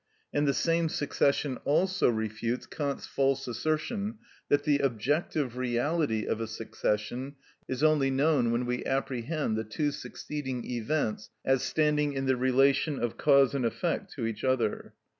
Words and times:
And 0.33 0.47
the 0.47 0.53
same 0.55 0.89
succession 0.89 1.57
also 1.57 2.09
refutes 2.09 2.65
Kant's 2.65 3.05
false 3.05 3.47
assertion 3.47 4.17
that 4.49 4.63
the 4.63 4.79
objective 4.79 5.57
reality 5.57 6.25
of 6.25 6.41
a 6.41 6.47
succession 6.47 7.35
is 7.67 7.83
only 7.83 8.09
known 8.09 8.49
when 8.51 8.65
we 8.65 8.83
apprehend 8.83 9.55
the 9.57 9.63
two 9.63 9.91
succeeding 9.91 10.65
events 10.65 11.29
as 11.45 11.61
standing 11.61 12.13
in 12.13 12.25
the 12.25 12.35
relation 12.35 12.97
of 12.97 13.17
cause 13.17 13.53
and 13.53 13.63
effect 13.63 14.11
to 14.13 14.25
each 14.25 14.43
other. 14.43 14.95